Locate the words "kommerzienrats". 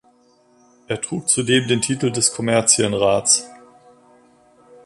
2.33-3.47